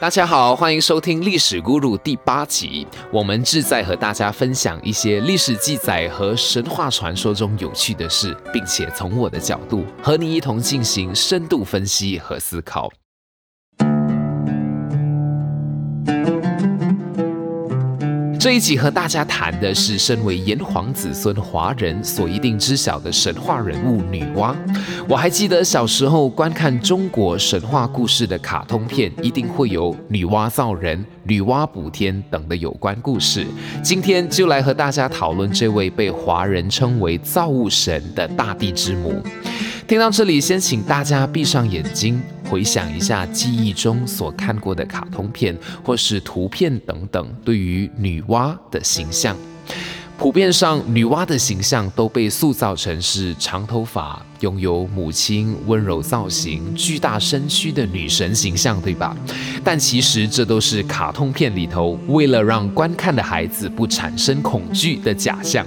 [0.00, 2.84] 大家好，欢迎收听《历史咕噜》第八集。
[3.12, 12.90] 我们志在和大家分享一些历史记载和神话传说中有趣的事，并且从我的角度和你一同进行深度分析和思考。
[18.44, 24.54] 这一集和大家谈的是身为炎黄子孙华人所一定知晓的神话人物女娲。
[25.08, 33.46] 我还记得小时候观看中国神话故事的卡通片，一定会有女娲造人、女娲补天等的有关故事。
[33.82, 39.22] 今天就来和大家讨论这位被华人称为造物神的大地之母。
[39.88, 42.20] 听到这里，先请大家闭上眼睛。
[42.44, 49.36] 回想一下记忆中所看过的卡通片或是图片等等，对于女娲的形象，
[50.16, 59.16] 普遍上女娲的形象都被塑造成是长头发、拥有母亲温柔造型、巨大身躯的女神形象，对吧？
[59.64, 65.66] 但其实这都是卡通片里头为了让观看的孩子不产生恐惧的假象。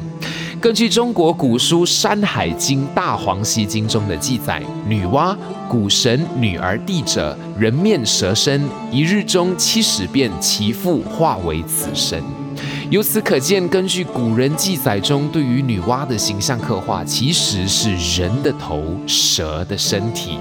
[0.59, 5.37] 根据中国古书《山海经·大黄溪经》中的记载，女娲，
[5.69, 12.23] 古神女儿帝者，人面蛇身，一日中七十变，其父化为此神。
[12.89, 20.39] 由此可见，根据古人记载中对于女娲的形象刻画，其实是人的头，蛇的身体。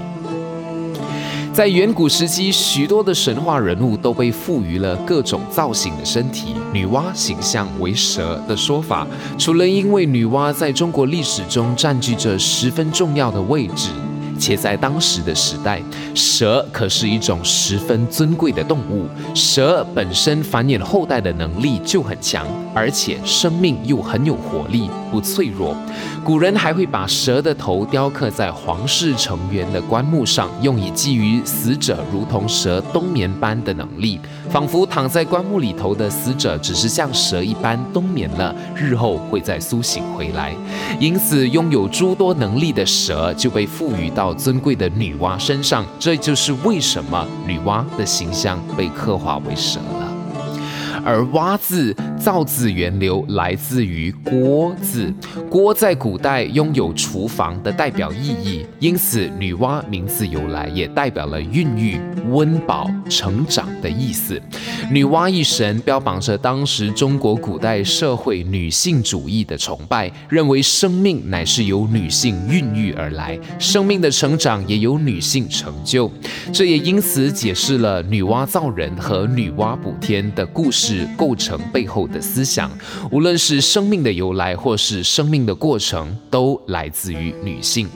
[1.57, 6.53] 在远古时期，许多的神话人物都被赋予了各种造型的身体。
[6.71, 9.07] 女娲形象为蛇的说法，
[9.39, 13.89] 除了因为女娲在中国历史中占据着十分重要的位置。
[14.37, 15.81] 且在当时的时代，
[16.13, 19.05] 蛇可是一种十分尊贵的动物。
[19.33, 25.75] 蛇本身繁衍后代的能力就很强，而且生命又很有活力，不脆弱。
[26.23, 40.55] 古人还会把蛇的头雕刻在皇室成员的棺木上，用以寄予死者如同蛇冬眠般的能力，仿佛躺在棺木里头的死者只是像蛇一般冬眠了，日后会再苏醒回来。
[40.99, 44.33] 因此，拥有诸多能力的蛇就被赋予到。
[44.37, 49.79] 尊贵的女娲身上，这就是为什么女娲的形象被刻画为蛇。
[51.07, 51.95] 而蛙字。
[52.17, 55.13] 造字源流来自于锅字，
[55.49, 64.41] 锅在古代拥有厨房的代表意义，因此女娲名字由来也代表了孕育、温饱、成长的意思。
[64.89, 76.09] 女娲一神标榜着当时中国古代社会女性主义的崇拜，认为生命乃是由女性孕育而来，生命的成长也由女性成就。
[76.53, 82.07] 这也因此解释了女娲造人和女娲补天的故事构成背后。
[82.07, 82.71] 的思想，
[83.11, 87.89] 无论是生命的由来，或是生命的过程，都来自于女性。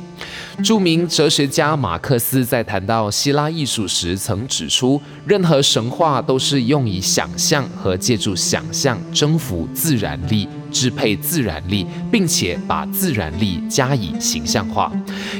[0.64, 10.48] 著名哲学家马克思在谈到希腊艺术时，曾指出，任何神话都是用以想象和借助想象征服自然力。
[10.72, 14.90] 支配自然力，并且把自然力加以形象化。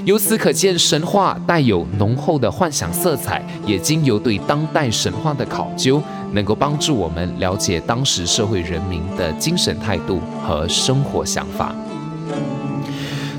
[0.04, 6.04] 由此可见，神话带有浓厚的幻想色彩，也经由对当代神话的考究，
[6.34, 11.74] 能够帮助我们了解当时社会人民的精神态度和生活想法。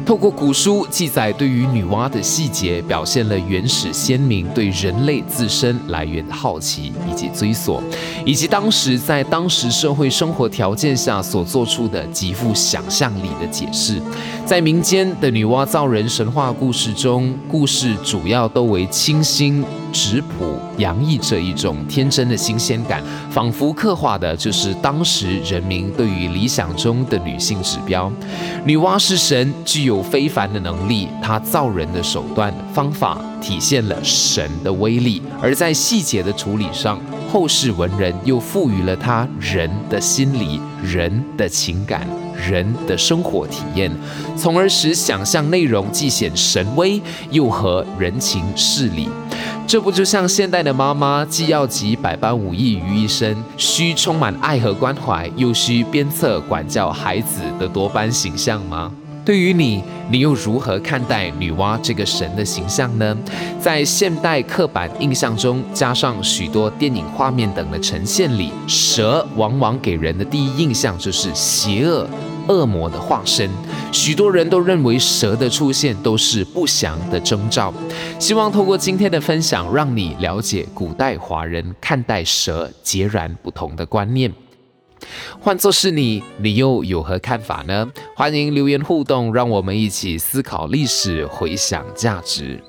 [0.05, 7.83] 透过古书记载对于女娲的细节，表现了原始先民对人类自身来源的好奇以及追索，
[8.27, 14.03] 以及当时在当时社会生活条件下所做出的极富想象力的解释。
[14.45, 19.65] 在民间的女娲造人神话故事中，故事主要都为清新。
[19.93, 28.11] 质朴洋溢着一种天真的新鲜感，仿佛刻画的就是当时人民对于理想中的女性指标。
[28.65, 35.23] 女娲是神，具有非凡的能力，她造人的手段方法体现了神的威力。
[35.41, 36.99] 而在细节的处理上，
[37.31, 42.07] 后世文人又赋予了她人的心理、人的情感。
[42.35, 43.89] 人的生活体验，
[44.37, 49.09] 从而使想象内容既显神威，又合人情事理。
[49.72, 58.93] 这不就像现代的妈妈，既要集百般武艺于一身，需充满爱和关怀，又需鞭策管教孩子的多般形象吗？
[59.25, 63.17] 对于你，你又如何看待女娲这个神的形象呢？
[63.58, 72.06] 在现代刻板印象中，加上许多电影画面等的呈现里，蛇往往给人的第一印象就是邪恶、
[72.47, 73.49] 恶魔的化身。
[73.93, 77.73] 许多人都认为蛇的出现都是不祥的征兆。
[78.19, 84.33] 希望透过今天的分享，让你了解古代华人看待蛇截然不同的观念。
[85.39, 87.87] 换作是你，你又有何看法呢？
[88.17, 92.62] 欢迎留言互动，让我们一起思考历史，回想价值。